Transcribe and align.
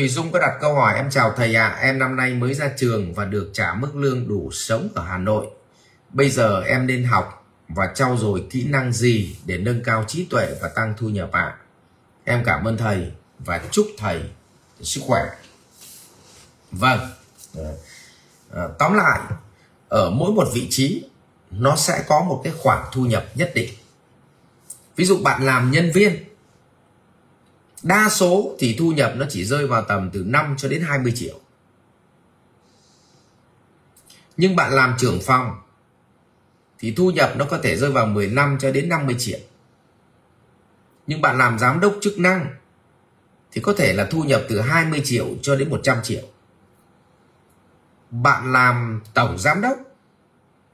Thủy 0.00 0.08
Dung 0.08 0.32
có 0.32 0.38
đặt 0.38 0.58
câu 0.60 0.74
hỏi 0.74 0.94
em 0.96 1.10
chào 1.10 1.32
thầy 1.36 1.54
ạ, 1.54 1.68
à, 1.68 1.80
em 1.80 1.98
năm 1.98 2.16
nay 2.16 2.34
mới 2.34 2.54
ra 2.54 2.70
trường 2.76 3.14
và 3.14 3.24
được 3.24 3.50
trả 3.52 3.74
mức 3.74 3.96
lương 3.96 4.28
đủ 4.28 4.50
sống 4.52 4.88
ở 4.94 5.04
Hà 5.04 5.18
Nội. 5.18 5.46
Bây 6.12 6.30
giờ 6.30 6.62
em 6.62 6.86
nên 6.86 7.04
học 7.04 7.46
và 7.68 7.92
trau 7.94 8.16
dồi 8.16 8.44
kỹ 8.50 8.64
năng 8.64 8.92
gì 8.92 9.36
để 9.44 9.58
nâng 9.58 9.82
cao 9.82 10.04
trí 10.08 10.24
tuệ 10.24 10.54
và 10.60 10.68
tăng 10.68 10.94
thu 10.98 11.08
nhập 11.08 11.32
ạ? 11.32 11.42
À? 11.42 11.56
Em 12.24 12.42
cảm 12.44 12.64
ơn 12.64 12.76
thầy 12.76 13.12
và 13.38 13.60
chúc 13.70 13.86
thầy 13.98 14.22
sức 14.80 15.00
khỏe. 15.06 15.22
Vâng. 16.72 17.00
À, 18.54 18.62
tóm 18.78 18.94
lại 18.94 19.20
ở 19.88 20.10
mỗi 20.10 20.32
một 20.32 20.48
vị 20.54 20.66
trí 20.70 21.04
nó 21.50 21.76
sẽ 21.76 22.04
có 22.08 22.20
một 22.20 22.40
cái 22.44 22.52
khoản 22.58 22.84
thu 22.92 23.06
nhập 23.06 23.24
nhất 23.34 23.52
định. 23.54 23.70
Ví 24.96 25.04
dụ 25.04 25.18
bạn 25.22 25.42
làm 25.42 25.70
nhân 25.70 25.90
viên 25.94 26.24
Đa 27.82 28.08
số 28.08 28.56
thì 28.58 28.76
thu 28.78 28.92
nhập 28.92 29.12
nó 29.16 29.26
chỉ 29.28 29.44
rơi 29.44 29.66
vào 29.66 29.82
tầm 29.82 30.10
từ 30.12 30.24
5 30.26 30.54
cho 30.58 30.68
đến 30.68 30.82
20 30.82 31.12
triệu. 31.16 31.40
Nhưng 34.36 34.56
bạn 34.56 34.72
làm 34.72 34.94
trưởng 34.98 35.20
phòng 35.22 35.60
thì 36.78 36.94
thu 36.94 37.10
nhập 37.10 37.32
nó 37.36 37.44
có 37.44 37.58
thể 37.58 37.76
rơi 37.76 37.90
vào 37.90 38.06
15 38.06 38.58
cho 38.60 38.72
đến 38.72 38.88
50 38.88 39.16
triệu. 39.18 39.38
Nhưng 41.06 41.20
bạn 41.20 41.38
làm 41.38 41.58
giám 41.58 41.80
đốc 41.80 41.94
chức 42.00 42.18
năng 42.18 42.54
thì 43.52 43.60
có 43.60 43.74
thể 43.74 43.92
là 43.92 44.06
thu 44.10 44.22
nhập 44.22 44.42
từ 44.48 44.60
20 44.60 45.02
triệu 45.04 45.26
cho 45.42 45.56
đến 45.56 45.70
100 45.70 45.98
triệu. 46.02 46.22
Bạn 48.10 48.52
làm 48.52 49.00
tổng 49.14 49.38
giám 49.38 49.60
đốc 49.60 49.78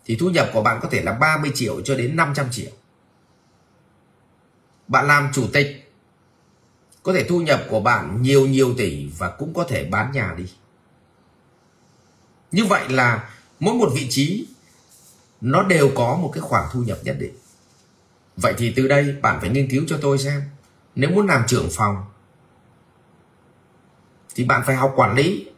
thì 0.04 0.16
thu 0.20 0.30
nhập 0.30 0.50
của 0.52 0.62
bạn 0.62 0.78
có 0.82 0.88
thể 0.88 1.02
là 1.02 1.12
30 1.12 1.50
triệu 1.54 1.80
cho 1.80 1.94
đến 1.94 2.16
500 2.16 2.46
triệu. 2.50 2.70
Bạn 4.88 5.06
làm 5.06 5.28
chủ 5.32 5.46
tịch 5.52 5.85
có 7.06 7.12
thể 7.12 7.24
thu 7.24 7.40
nhập 7.40 7.64
của 7.68 7.80
bạn 7.80 8.22
nhiều 8.22 8.46
nhiều 8.46 8.74
tỷ 8.76 9.08
và 9.18 9.30
cũng 9.30 9.54
có 9.54 9.64
thể 9.64 9.84
bán 9.84 10.12
nhà 10.12 10.34
đi. 10.38 10.44
Như 12.52 12.64
vậy 12.64 12.88
là 12.88 13.30
mỗi 13.60 13.74
một 13.74 13.90
vị 13.94 14.06
trí, 14.10 14.46
nó 15.40 15.62
đều 15.62 15.90
có 15.94 16.16
một 16.16 16.30
cái 16.34 16.40
khoản 16.40 16.64
thu 16.72 16.82
nhập 16.82 16.98
nhất 17.02 17.16
định. 17.18 17.34
Vậy 18.36 18.54
thì 18.58 18.72
từ 18.76 18.88
đây 18.88 19.16
bạn 19.22 19.38
phải 19.40 19.50
nghiên 19.50 19.70
cứu 19.70 19.84
cho 19.88 19.98
tôi 20.02 20.18
xem, 20.18 20.42
nếu 20.94 21.10
muốn 21.10 21.26
làm 21.26 21.44
trưởng 21.46 21.68
phòng, 21.70 21.96
thì 24.34 24.44
bạn 24.44 24.62
phải 24.66 24.76
học 24.76 24.92
quản 24.96 25.14
lý. 25.14 25.48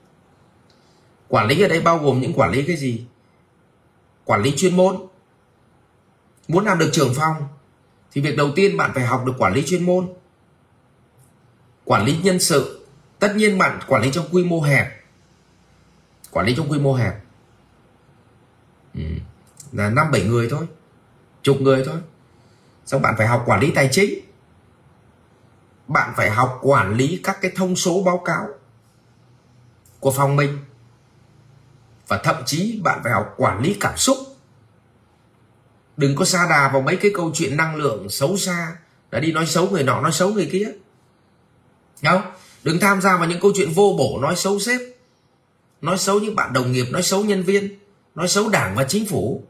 Quản 1.28 1.46
lý 1.46 1.62
ở 1.62 1.68
đây 1.68 1.80
bao 1.80 1.98
gồm 1.98 2.20
những 2.20 2.32
quản 2.34 2.50
lý 2.50 2.62
cái 2.62 2.76
gì? 2.76 3.06
Quản 4.24 4.42
lý 4.42 4.52
chuyên 4.56 4.76
môn. 4.76 4.96
Muốn 6.48 6.64
làm 6.64 6.78
được 6.78 6.90
trưởng 6.92 7.14
phòng, 7.14 7.48
thì 8.12 8.20
việc 8.20 8.36
đầu 8.36 8.50
tiên 8.56 8.76
bạn 8.76 8.90
phải 8.94 9.06
học 9.06 9.24
được 9.26 9.34
quản 9.38 9.54
lý 9.54 9.62
chuyên 9.66 9.86
môn 9.86 10.08
quản 11.88 12.04
lý 12.04 12.18
nhân 12.22 12.40
sự. 12.40 12.86
Tất 13.18 13.36
nhiên 13.36 13.58
bạn 13.58 13.80
quản 13.86 14.02
lý 14.02 14.10
trong 14.12 14.28
quy 14.32 14.44
mô 14.44 14.60
hẹp. 14.60 15.04
Quản 16.30 16.46
lý 16.46 16.54
trong 16.56 16.70
quy 16.70 16.78
mô 16.78 16.94
hẹp. 16.94 17.14
Ừ. 18.94 19.00
là 19.72 19.90
năm 19.90 20.10
bảy 20.10 20.24
người 20.24 20.48
thôi. 20.50 20.66
Chục 21.42 21.60
người 21.60 21.82
thôi. 21.86 21.96
Xong 22.86 23.02
bạn 23.02 23.14
phải 23.18 23.26
học 23.26 23.42
quản 23.46 23.60
lý 23.60 23.70
tài 23.70 23.88
chính. 23.92 24.20
Bạn 25.86 26.14
phải 26.16 26.30
học 26.30 26.58
quản 26.62 26.94
lý 26.94 27.20
các 27.24 27.38
cái 27.40 27.52
thông 27.56 27.76
số 27.76 28.02
báo 28.02 28.18
cáo 28.24 28.48
của 30.00 30.10
phòng 30.10 30.36
mình. 30.36 30.58
Và 32.08 32.18
thậm 32.18 32.36
chí 32.46 32.80
bạn 32.84 33.00
phải 33.04 33.12
học 33.12 33.34
quản 33.36 33.62
lý 33.62 33.76
cảm 33.80 33.96
xúc. 33.96 34.16
Đừng 35.96 36.16
có 36.16 36.24
xa 36.24 36.46
đà 36.50 36.70
vào 36.72 36.82
mấy 36.82 36.96
cái 36.96 37.10
câu 37.14 37.30
chuyện 37.34 37.56
năng 37.56 37.76
lượng 37.76 38.08
xấu 38.10 38.36
xa. 38.36 38.76
Đã 39.10 39.20
đi 39.20 39.32
nói 39.32 39.46
xấu 39.46 39.70
người 39.70 39.82
nọ, 39.82 40.00
nói 40.00 40.12
xấu 40.12 40.28
người 40.28 40.48
kia 40.52 40.68
không 42.02 42.22
đừng 42.64 42.80
tham 42.80 43.00
gia 43.00 43.16
vào 43.16 43.28
những 43.28 43.40
câu 43.40 43.52
chuyện 43.54 43.72
vô 43.72 43.94
bổ, 43.98 44.18
nói 44.22 44.36
xấu 44.36 44.58
sếp, 44.58 44.80
nói 45.80 45.98
xấu 45.98 46.20
những 46.20 46.36
bạn 46.36 46.52
đồng 46.52 46.72
nghiệp, 46.72 46.86
nói 46.90 47.02
xấu 47.02 47.24
nhân 47.24 47.42
viên, 47.42 47.78
nói 48.14 48.28
xấu 48.28 48.48
đảng 48.48 48.74
và 48.74 48.84
chính 48.84 49.06
phủ. 49.06 49.42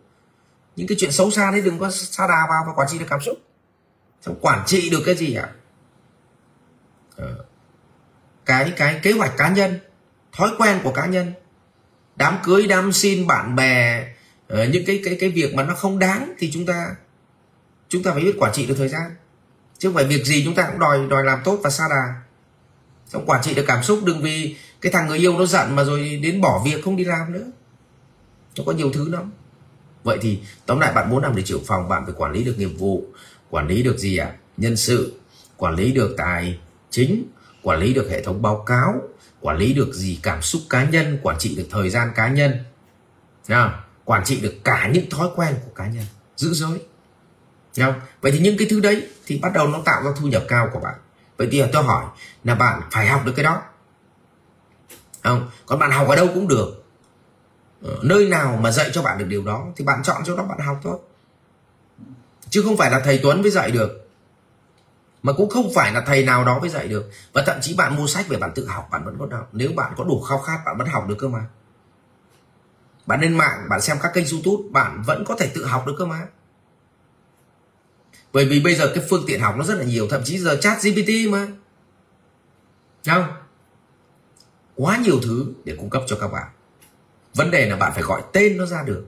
Những 0.76 0.86
cái 0.86 0.96
chuyện 1.00 1.12
xấu 1.12 1.30
xa 1.30 1.50
đấy 1.50 1.60
đừng 1.60 1.78
có 1.78 1.90
xa 1.90 2.26
đà 2.26 2.46
vào 2.48 2.64
và 2.66 2.72
quản 2.76 2.88
trị 2.90 2.98
được 2.98 3.06
cảm 3.10 3.20
xúc. 3.20 3.38
Xong 4.20 4.38
quản 4.40 4.62
trị 4.66 4.90
được 4.90 5.02
cái 5.06 5.14
gì 5.14 5.34
ạ? 5.34 5.48
Ờ, 7.16 7.44
cái 8.44 8.72
cái 8.76 9.00
kế 9.02 9.12
hoạch 9.12 9.36
cá 9.36 9.48
nhân, 9.48 9.78
thói 10.32 10.50
quen 10.58 10.80
của 10.84 10.92
cá 10.92 11.06
nhân. 11.06 11.32
Đám 12.16 12.38
cưới, 12.44 12.66
đám 12.66 12.92
xin 12.92 13.26
bạn 13.26 13.56
bè 13.56 14.06
ờ, 14.48 14.64
những 14.64 14.84
cái 14.86 15.00
cái 15.04 15.16
cái 15.20 15.30
việc 15.30 15.54
mà 15.54 15.62
nó 15.62 15.74
không 15.74 15.98
đáng 15.98 16.34
thì 16.38 16.50
chúng 16.52 16.66
ta 16.66 16.96
chúng 17.88 18.02
ta 18.02 18.12
phải 18.12 18.24
biết 18.24 18.36
quản 18.38 18.52
trị 18.52 18.66
được 18.66 18.74
thời 18.78 18.88
gian. 18.88 19.10
Chứ 19.78 19.88
không 19.88 19.94
phải 19.94 20.04
việc 20.04 20.24
gì 20.24 20.42
chúng 20.44 20.54
ta 20.54 20.68
cũng 20.70 20.78
đòi 20.78 21.06
đòi 21.10 21.24
làm 21.24 21.40
tốt 21.44 21.60
và 21.62 21.70
xa 21.70 21.84
đà 21.90 22.27
xong 23.08 23.26
quản 23.26 23.42
trị 23.42 23.54
được 23.54 23.64
cảm 23.66 23.82
xúc 23.82 24.00
đừng 24.04 24.22
vì 24.22 24.56
cái 24.80 24.92
thằng 24.92 25.06
người 25.06 25.18
yêu 25.18 25.38
nó 25.38 25.46
giận 25.46 25.76
mà 25.76 25.84
rồi 25.84 26.20
đến 26.22 26.40
bỏ 26.40 26.62
việc 26.64 26.84
không 26.84 26.96
đi 26.96 27.04
làm 27.04 27.32
nữa. 27.32 27.44
Nó 28.56 28.64
có 28.66 28.72
nhiều 28.72 28.90
thứ 28.92 29.08
lắm. 29.08 29.30
Vậy 30.04 30.18
thì 30.20 30.38
tóm 30.66 30.80
lại 30.80 30.92
bạn 30.92 31.10
muốn 31.10 31.22
làm 31.22 31.36
để 31.36 31.42
trưởng 31.42 31.64
phòng 31.64 31.88
bạn 31.88 32.04
phải 32.04 32.14
quản 32.16 32.32
lý 32.32 32.44
được 32.44 32.58
nghiệp 32.58 32.70
vụ 32.78 33.04
quản 33.50 33.68
lý 33.68 33.82
được 33.82 33.98
gì 33.98 34.16
ạ? 34.16 34.26
À? 34.26 34.36
nhân 34.56 34.76
sự 34.76 35.12
quản 35.56 35.74
lý 35.74 35.92
được 35.92 36.14
tài 36.16 36.58
chính 36.90 37.24
quản 37.62 37.80
lý 37.80 37.94
được 37.94 38.10
hệ 38.10 38.22
thống 38.22 38.42
báo 38.42 38.64
cáo 38.66 38.94
quản 39.40 39.58
lý 39.58 39.72
được 39.72 39.94
gì? 39.94 40.18
Cảm 40.22 40.42
xúc 40.42 40.62
cá 40.70 40.84
nhân 40.84 41.18
quản 41.22 41.38
trị 41.38 41.56
được 41.56 41.66
thời 41.70 41.90
gian 41.90 42.08
cá 42.14 42.28
nhân. 42.28 42.52
À, 43.46 43.80
quản 44.04 44.24
trị 44.24 44.40
được 44.40 44.54
cả 44.64 44.90
những 44.92 45.10
thói 45.10 45.28
quen 45.36 45.54
của 45.64 45.70
cá 45.74 45.86
nhân. 45.86 46.04
Giữ 46.36 46.52
giới. 46.52 46.78
Không? 47.78 47.94
vậy 48.20 48.32
thì 48.32 48.38
những 48.38 48.58
cái 48.58 48.66
thứ 48.70 48.80
đấy 48.80 49.08
thì 49.26 49.38
bắt 49.38 49.52
đầu 49.54 49.68
nó 49.68 49.82
tạo 49.84 50.02
ra 50.02 50.10
thu 50.16 50.26
nhập 50.26 50.44
cao 50.48 50.70
của 50.72 50.80
bạn 50.80 50.94
vậy 51.38 51.48
thì 51.52 51.62
tôi 51.72 51.82
hỏi 51.82 52.04
là 52.44 52.54
bạn 52.54 52.82
phải 52.90 53.06
học 53.06 53.22
được 53.24 53.32
cái 53.36 53.44
đó. 53.44 53.62
Không, 55.22 55.50
còn 55.66 55.78
bạn 55.78 55.90
học 55.90 56.08
ở 56.08 56.16
đâu 56.16 56.28
cũng 56.34 56.48
được. 56.48 56.84
Ờ, 57.82 57.96
nơi 58.02 58.28
nào 58.28 58.58
mà 58.62 58.70
dạy 58.70 58.90
cho 58.92 59.02
bạn 59.02 59.18
được 59.18 59.24
điều 59.28 59.44
đó 59.44 59.66
thì 59.76 59.84
bạn 59.84 60.02
chọn 60.02 60.22
chỗ 60.24 60.36
đó 60.36 60.44
bạn 60.44 60.58
học 60.58 60.80
thôi. 60.82 60.98
Chứ 62.50 62.62
không 62.62 62.76
phải 62.76 62.90
là 62.90 63.00
thầy 63.00 63.20
Tuấn 63.22 63.42
mới 63.42 63.50
dạy 63.50 63.70
được. 63.70 64.08
Mà 65.22 65.32
cũng 65.32 65.50
không 65.50 65.70
phải 65.74 65.92
là 65.92 66.00
thầy 66.00 66.24
nào 66.24 66.44
đó 66.44 66.58
mới 66.58 66.68
dạy 66.68 66.88
được. 66.88 67.10
Và 67.32 67.42
thậm 67.46 67.56
chí 67.60 67.74
bạn 67.74 67.96
mua 67.96 68.06
sách 68.06 68.28
về 68.28 68.38
bạn 68.38 68.52
tự 68.54 68.66
học, 68.66 68.88
bạn 68.90 69.04
vẫn 69.04 69.16
có 69.18 69.36
học. 69.36 69.48
Nếu 69.52 69.72
bạn 69.76 69.92
có 69.96 70.04
đủ 70.04 70.20
khao 70.20 70.38
khát, 70.38 70.58
bạn 70.66 70.78
vẫn 70.78 70.86
học 70.86 71.08
được 71.08 71.16
cơ 71.18 71.28
mà. 71.28 71.46
Bạn 73.06 73.20
lên 73.20 73.36
mạng, 73.36 73.66
bạn 73.70 73.80
xem 73.80 73.96
các 74.02 74.14
kênh 74.14 74.24
youtube, 74.32 74.68
bạn 74.70 75.02
vẫn 75.06 75.24
có 75.24 75.36
thể 75.38 75.50
tự 75.54 75.66
học 75.66 75.86
được 75.86 75.94
cơ 75.98 76.04
mà 76.06 76.26
bởi 78.32 78.44
vì 78.44 78.60
bây 78.60 78.74
giờ 78.74 78.92
cái 78.94 79.04
phương 79.10 79.24
tiện 79.26 79.40
học 79.40 79.54
nó 79.56 79.64
rất 79.64 79.74
là 79.74 79.84
nhiều, 79.84 80.08
thậm 80.08 80.20
chí 80.24 80.38
giờ 80.38 80.58
chat 80.60 80.82
GPT 80.82 81.30
mà. 81.30 81.48
Không? 83.06 83.24
Quá 84.74 84.96
nhiều 84.96 85.20
thứ 85.22 85.52
để 85.64 85.76
cung 85.78 85.90
cấp 85.90 86.02
cho 86.06 86.16
các 86.20 86.28
bạn. 86.28 86.48
Vấn 87.34 87.50
đề 87.50 87.70
là 87.70 87.76
bạn 87.76 87.92
phải 87.94 88.02
gọi 88.02 88.22
tên 88.32 88.56
nó 88.56 88.66
ra 88.66 88.82
được. 88.82 89.06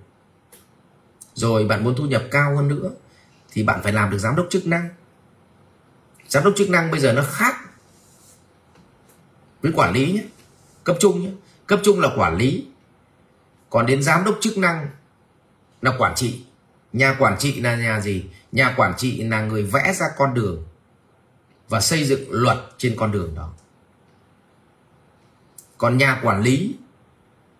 Rồi 1.34 1.64
bạn 1.64 1.84
muốn 1.84 1.94
thu 1.96 2.04
nhập 2.04 2.22
cao 2.30 2.56
hơn 2.56 2.68
nữa, 2.68 2.90
thì 3.52 3.62
bạn 3.62 3.80
phải 3.82 3.92
làm 3.92 4.10
được 4.10 4.18
giám 4.18 4.36
đốc 4.36 4.46
chức 4.50 4.66
năng. 4.66 4.88
Giám 6.28 6.44
đốc 6.44 6.54
chức 6.56 6.70
năng 6.70 6.90
bây 6.90 7.00
giờ 7.00 7.12
nó 7.12 7.22
khác 7.30 7.56
với 9.62 9.72
quản 9.72 9.92
lý 9.92 10.12
nhé, 10.12 10.24
cấp 10.84 10.96
trung 11.00 11.22
nhé. 11.22 11.30
Cấp 11.66 11.80
trung 11.82 12.00
là 12.00 12.08
quản 12.16 12.36
lý, 12.36 12.66
còn 13.70 13.86
đến 13.86 14.02
giám 14.02 14.24
đốc 14.24 14.38
chức 14.40 14.58
năng 14.58 14.90
là 15.82 15.94
quản 15.98 16.14
trị 16.14 16.44
nhà 16.92 17.16
quản 17.18 17.38
trị 17.38 17.60
là 17.60 17.76
nhà 17.76 18.00
gì? 18.00 18.24
Nhà 18.52 18.74
quản 18.76 18.94
trị 18.96 19.22
là 19.22 19.42
người 19.42 19.62
vẽ 19.62 19.92
ra 19.92 20.06
con 20.16 20.34
đường 20.34 20.66
và 21.68 21.80
xây 21.80 22.04
dựng 22.04 22.30
luật 22.30 22.58
trên 22.78 22.96
con 22.96 23.12
đường 23.12 23.34
đó. 23.34 23.52
Còn 25.78 25.98
nhà 25.98 26.20
quản 26.22 26.42
lý 26.42 26.76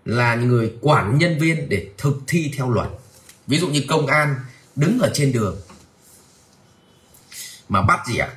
là 0.05 0.35
người 0.35 0.75
quản 0.81 1.19
nhân 1.19 1.39
viên 1.39 1.69
để 1.69 1.91
thực 1.99 2.15
thi 2.27 2.53
theo 2.57 2.71
luật. 2.71 2.89
Ví 3.47 3.59
dụ 3.59 3.69
như 3.69 3.85
công 3.89 4.07
an 4.07 4.35
đứng 4.77 4.99
ở 4.99 5.11
trên 5.15 5.33
đường 5.33 5.61
mà 7.69 7.83
bắt 7.83 8.07
gì 8.07 8.19
ạ? 8.19 8.29
À? 8.33 8.37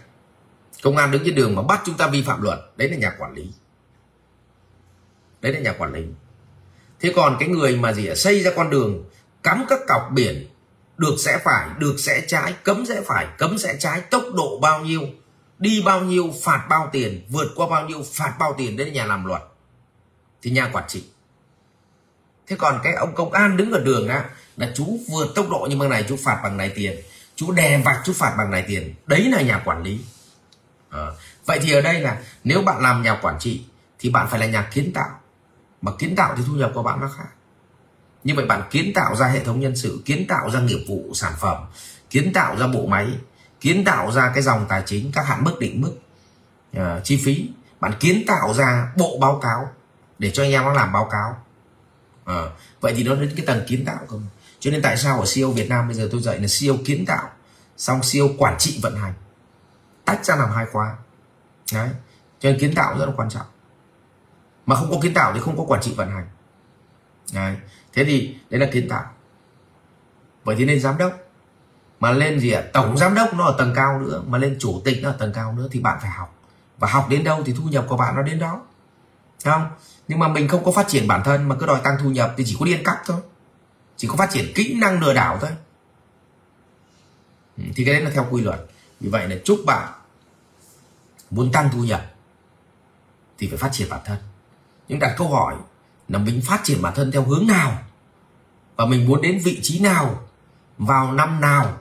công 0.84 0.98
an 0.98 1.12
đứng 1.12 1.22
trên 1.26 1.36
đường 1.36 1.56
mà 1.56 1.62
bắt 1.62 1.82
chúng 1.86 1.98
ta 1.98 2.08
vi 2.08 2.22
phạm 2.22 2.42
luật, 2.42 2.60
đấy 2.76 2.90
là 2.90 2.98
nhà 2.98 3.16
quản 3.18 3.34
lý. 3.34 3.52
Đấy 5.42 5.54
là 5.54 5.60
nhà 5.60 5.74
quản 5.78 5.94
lý. 5.94 6.04
Thế 7.00 7.14
còn 7.16 7.38
cái 7.40 7.50
người 7.50 7.76
mà 7.76 7.94
gì 7.94 8.08
ạ? 8.08 8.12
À? 8.12 8.16
xây 8.16 8.44
ra 8.44 8.52
con 8.56 8.70
đường, 8.70 9.10
cắm 9.44 9.66
các 9.70 9.80
cọc 9.88 10.10
biển 10.14 10.48
được 11.04 11.16
sẽ 11.20 11.40
phải 11.44 11.70
được 11.78 11.96
sẽ 11.98 12.24
trái 12.28 12.54
cấm 12.64 12.86
sẽ 12.86 13.02
phải 13.06 13.28
cấm 13.38 13.58
sẽ 13.58 13.76
trái. 13.80 14.02
Tốc 14.02 14.24
độ 14.34 14.60
bao 14.62 14.82
nhiêu 14.82 15.02
đi 15.60 15.82
bao 15.86 16.02
nhiêu 16.02 16.34
phạt 16.44 16.66
bao 16.70 16.90
tiền 16.92 17.26
vượt 17.30 17.48
qua 17.56 17.68
bao 17.68 17.88
nhiêu 17.88 18.04
phạt 18.14 18.34
bao 18.40 18.56
tiền 18.58 18.78
đến 18.78 18.94
nhà 18.94 19.06
làm 19.06 19.26
luật. 19.26 19.42
Thì 20.42 20.52
nhà 20.52 20.70
quản 20.74 20.86
trị. 20.88 21.04
Thế 22.48 22.56
còn 22.60 22.80
cái 22.84 22.94
ông 22.94 23.16
công 23.16 23.32
an 23.34 23.58
đứng 23.58 23.72
ở 23.72 23.80
đường 23.80 24.08
á 24.08 24.30
là 24.58 24.72
chú 24.76 25.00
vượt 25.10 25.36
tốc 25.36 25.50
độ 25.50 25.68
như 25.70 25.78
bằng 25.78 25.90
này 25.90 26.06
chú 26.10 26.18
phạt 26.24 26.40
bằng 26.44 26.58
này 26.58 26.72
tiền. 26.76 27.02
Chú 27.36 27.52
đè 27.52 27.82
vạch 27.86 28.02
chú 28.06 28.14
phạt 28.14 28.36
bằng 28.38 28.52
này 28.52 28.64
tiền. 28.68 28.96
Đấy 29.06 29.30
là 29.32 29.42
nhà 29.42 29.62
quản 29.66 29.84
lý. 29.84 30.00
À, 30.90 31.08
vậy 31.46 31.60
thì 31.62 31.72
ở 31.72 31.82
đây 31.82 32.00
là 32.00 32.22
nếu 32.44 32.62
bạn 32.62 32.82
làm 32.82 33.04
nhà 33.04 33.20
quản 33.22 33.40
trị 33.40 33.66
thì 34.00 34.10
bạn 34.10 34.28
phải 34.30 34.40
là 34.40 34.46
nhà 34.46 34.70
kiến 34.74 34.92
tạo. 34.94 35.10
Mà 35.82 35.92
kiến 36.00 36.16
tạo 36.16 36.34
thì 36.38 36.44
thu 36.48 36.54
nhập 36.54 36.72
của 36.74 36.84
bạn 36.84 37.00
nó 37.02 37.10
khác 37.18 37.28
như 38.24 38.36
vậy 38.36 38.46
bạn 38.46 38.62
kiến 38.72 38.92
tạo 38.96 39.16
ra 39.16 39.28
hệ 39.28 39.44
thống 39.44 39.60
nhân 39.60 39.76
sự 39.76 40.02
kiến 40.06 40.26
tạo 40.28 40.52
ra 40.52 40.60
nghiệp 40.60 40.86
vụ 40.88 41.12
sản 41.14 41.34
phẩm 41.40 41.58
kiến 42.10 42.34
tạo 42.34 42.58
ra 42.58 42.68
bộ 42.68 42.86
máy 42.86 43.08
kiến 43.62 43.84
tạo 43.86 44.12
ra 44.12 44.32
cái 44.34 44.44
dòng 44.44 44.66
tài 44.70 44.84
chính 44.86 45.12
các 45.14 45.28
hạn 45.28 45.44
mức 45.44 45.60
định 45.60 45.82
mức 45.82 45.94
uh, 46.78 47.04
chi 47.04 47.22
phí 47.26 47.50
bạn 47.84 47.94
kiến 48.00 48.24
tạo 48.28 48.54
ra 48.54 48.94
bộ 48.98 49.18
báo 49.22 49.40
cáo 49.44 49.70
để 50.20 50.32
cho 50.32 50.44
anh 50.44 50.52
em 50.52 50.64
nó 50.64 50.74
làm 50.74 50.94
báo 50.94 51.10
cáo. 51.12 51.38
À, 52.26 52.44
vậy 52.82 52.94
thì 52.98 53.04
nó 53.04 53.16
đến 53.16 53.34
cái 53.36 53.46
tầng 53.46 53.64
kiến 53.68 53.86
tạo 53.86 54.00
không 54.08 54.26
cho 54.60 54.72
nên 54.72 54.82
tại 54.82 54.98
sao 54.98 55.20
ở 55.20 55.26
CEO 55.36 55.52
Việt 55.52 55.70
Nam 55.70 55.88
bây 55.88 55.96
giờ 55.96 56.10
tôi 56.12 56.22
dạy 56.22 56.40
là 56.40 56.48
CEO 56.60 56.76
kiến 56.86 57.06
tạo 57.06 57.30
xong 57.78 58.02
CEO 58.12 58.28
quản 58.38 58.56
trị 58.60 58.80
vận 58.82 58.96
hành. 58.96 59.14
Tách 60.06 60.26
ra 60.26 60.36
làm 60.36 60.52
hai 60.52 60.66
khóa. 60.66 60.96
Đấy 61.74 61.90
cho 62.40 62.50
nên 62.50 62.60
kiến 62.60 62.76
tạo 62.76 62.98
rất 63.00 63.06
là 63.06 63.12
quan 63.18 63.30
trọng. 63.30 63.46
Mà 64.66 64.76
không 64.76 64.92
có 64.92 64.98
kiến 65.02 65.14
tạo 65.14 65.34
thì 65.34 65.40
không 65.40 65.58
có 65.58 65.64
quản 65.64 65.82
trị 65.82 65.94
vận 65.98 66.12
hành. 66.12 66.28
Đấy 67.34 67.56
thế 67.94 68.06
thì 68.06 68.36
đấy 68.50 68.60
là 68.60 68.70
kiến 68.74 68.90
tạo. 68.90 69.04
Vậy 70.44 70.56
thì 70.56 70.66
nên 70.66 70.80
giám 70.80 70.98
đốc, 70.98 71.14
mà 72.00 72.12
lên 72.12 72.40
gì 72.40 72.52
ạ? 72.52 72.64
Tổng 72.74 72.98
giám 72.98 73.14
đốc 73.14 73.34
nó 73.34 73.46
ở 73.46 73.56
tầng 73.58 73.74
cao 73.76 74.00
nữa, 74.00 74.24
mà 74.28 74.38
lên 74.38 74.58
chủ 74.60 74.82
tịch 74.86 75.00
nó 75.04 75.10
ở 75.10 75.16
tầng 75.20 75.34
cao 75.34 75.54
nữa 75.54 75.68
thì 75.72 75.80
bạn 75.80 75.98
phải 76.02 76.10
học. 76.10 76.36
Và 76.78 76.88
học 76.88 77.10
đến 77.10 77.24
đâu 77.24 77.44
thì 77.46 77.54
thu 77.58 77.64
nhập 77.64 77.86
của 77.88 77.98
bạn 77.98 78.16
nó 78.16 78.22
đến 78.22 78.40
đó. 78.40 78.62
Thấy 79.44 79.54
không? 79.54 79.68
Nhưng 80.08 80.20
mà 80.20 80.28
mình 80.28 80.48
không 80.48 80.64
có 80.64 80.72
phát 80.72 80.88
triển 80.88 81.08
bản 81.08 81.22
thân, 81.26 81.50
mà 81.50 81.56
cứ 81.60 81.66
đòi 81.66 81.82
tăng 81.84 81.98
thu 82.00 82.10
nhập 82.10 82.34
thì 82.38 82.44
chỉ 82.48 82.58
có 82.60 82.66
điên 82.66 82.84
cắp 82.84 82.98
thôi. 83.06 83.22
Chỉ 83.98 84.08
có 84.08 84.16
phát 84.16 84.30
triển 84.32 84.46
kỹ 84.56 84.78
năng 84.82 85.02
lừa 85.02 85.14
đảo 85.14 85.38
thôi. 85.42 85.50
Ừ, 87.58 87.64
thì 87.76 87.86
cái 87.86 87.94
đấy 87.94 88.04
là 88.04 88.12
theo 88.14 88.28
quy 88.32 88.42
luật. 88.42 88.66
Vì 89.00 89.10
vậy 89.10 89.28
là 89.28 89.36
chúc 89.44 89.60
bạn 89.66 89.94
muốn 91.30 91.52
tăng 91.52 91.70
thu 91.74 91.84
nhập 91.84 92.06
thì 93.38 93.48
phải 93.48 93.58
phát 93.58 93.70
triển 93.72 93.90
bản 93.90 94.02
thân. 94.06 94.18
Nhưng 94.88 95.00
đặt 95.00 95.16
câu 95.18 95.30
hỏi 95.30 95.56
là 96.10 96.20
mình 96.20 96.42
phát 96.46 96.62
triển 96.64 96.82
bản 96.82 96.94
thân 96.96 97.12
theo 97.12 97.24
hướng 97.24 97.48
nào? 97.48 97.84
Và 98.76 98.86
mình 98.86 99.08
muốn 99.08 99.22
đến 99.22 99.40
vị 99.44 99.60
trí 99.62 99.80
nào? 99.80 100.28
Vào 100.78 101.14
năm 101.14 101.42
nào? 101.42 101.78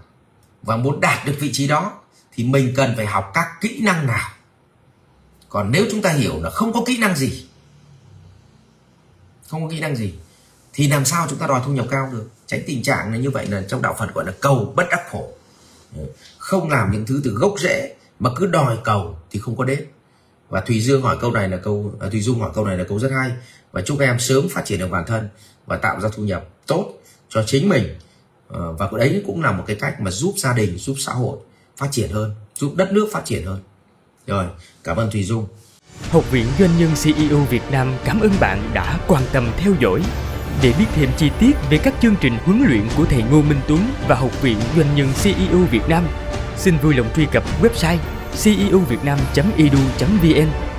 Và 0.63 0.77
muốn 0.77 1.01
đạt 1.01 1.27
được 1.27 1.35
vị 1.41 1.51
trí 1.53 1.69
đó, 1.69 1.93
thì 2.33 2.45
mình 2.45 2.73
cần 2.77 2.95
phải 2.97 3.07
học 3.07 3.31
các 3.35 3.47
kỹ 3.61 3.81
năng 3.83 4.07
nào? 4.07 4.31
Còn 5.49 5.73
nếu 5.73 5.87
chúng 5.91 6.03
ta 6.03 6.11
hiểu 6.11 6.43
là 6.43 6.51
không 6.51 6.73
có 6.73 6.83
kỹ 6.87 6.99
năng 6.99 7.17
gì, 7.17 7.47
không 9.49 9.63
có 9.65 9.71
kỹ 9.71 9.81
năng 9.81 9.97
gì, 9.97 10.15
thì 10.73 10.89
làm 10.89 11.05
sao 11.05 11.27
chúng 11.31 11.39
ta 11.39 11.47
đòi 11.47 11.63
thu 11.65 11.73
nhập 11.73 11.87
cao 11.91 12.09
được? 12.13 12.31
Tránh 12.47 12.63
tình 12.67 12.83
trạng 12.83 13.13
là 13.13 13.19
như 13.19 13.31
vậy 13.31 13.47
là 13.47 13.63
trong 13.69 13.83
đạo 13.83 13.97
phật 13.99 14.15
gọi 14.15 14.25
là 14.27 14.33
cầu 14.41 14.73
bất 14.77 14.87
đắc 14.91 15.01
khổ. 15.11 15.33
Không 16.39 16.71
làm 16.71 16.93
những 16.93 17.07
thứ 17.07 17.21
từ 17.25 17.31
gốc 17.31 17.55
rễ 17.59 17.95
mà 18.19 18.31
cứ 18.37 18.47
đòi 18.47 18.79
cầu 18.85 19.19
thì 19.31 19.41
không 19.41 19.57
có 19.57 19.65
đến 19.65 19.87
và 20.53 20.61
thùy 20.61 20.81
dương 20.81 21.03
hỏi 21.03 21.17
câu 21.21 21.31
này 21.31 21.49
là 21.49 21.57
câu 21.57 21.93
à, 22.01 22.09
thùy 22.09 22.21
dung 22.21 22.41
hỏi 22.41 22.51
câu 22.55 22.65
này 22.65 22.79
là 22.79 22.85
câu 22.85 22.99
rất 22.99 23.11
hay. 23.13 23.31
Và 23.73 23.83
chúc 23.83 24.01
em 24.01 24.19
sớm 24.19 24.49
phát 24.49 24.65
triển 24.65 24.79
được 24.79 24.91
bản 24.91 25.05
thân 25.07 25.29
và 25.67 25.77
tạo 25.77 26.01
ra 26.01 26.09
thu 26.15 26.23
nhập 26.23 26.49
tốt 26.67 26.93
cho 27.29 27.43
chính 27.47 27.69
mình. 27.69 27.95
Và 28.49 28.87
và 28.91 28.99
đấy 28.99 29.23
cũng 29.27 29.43
là 29.43 29.53
một 29.53 29.65
cái 29.67 29.77
cách 29.77 30.01
mà 30.01 30.11
giúp 30.11 30.35
gia 30.37 30.53
đình 30.53 30.79
giúp 30.79 30.97
xã 30.99 31.13
hội 31.13 31.39
phát 31.77 31.89
triển 31.91 32.11
hơn 32.11 32.35
giúp 32.55 32.73
đất 32.77 32.93
nước 32.93 33.09
phát 33.13 33.25
triển 33.25 33.45
hơn. 33.47 33.61
Rồi 34.27 34.47
cảm 34.85 34.97
ơn 34.97 35.11
thùy 35.11 35.25
dung. 35.25 35.47
Học 36.11 36.31
viện 36.31 36.47
Doanh 36.59 36.79
nhân 36.79 36.91
CEO 37.03 37.39
Việt 37.39 37.63
Nam 37.71 37.95
cảm 38.05 38.21
ơn 38.21 38.33
bạn 38.41 38.71
đã 38.75 38.99
quan 39.09 39.23
tâm 39.33 39.51
theo 39.57 39.73
dõi. 39.81 40.03
Để 40.63 40.75
biết 40.79 40.87
thêm 40.95 41.11
chi 41.17 41.31
tiết 41.41 41.53
về 41.71 41.79
các 41.79 41.95
chương 42.03 42.15
trình 42.21 42.37
huấn 42.45 42.65
luyện 42.69 42.83
của 42.97 43.05
thầy 43.05 43.23
Ngô 43.23 43.43
Minh 43.43 43.61
Tuấn 43.69 43.81
và 44.09 44.15
Học 44.15 44.43
viện 44.43 44.59
Doanh 44.77 44.97
nhân 44.97 45.09
CEO 45.23 45.59
Việt 45.71 45.89
Nam, 45.89 46.07
xin 46.57 46.79
vui 46.83 46.95
lòng 46.95 47.11
truy 47.17 47.27
cập 47.33 47.45
website 47.63 47.99
ceuvietnam.edu.vn 48.35 50.72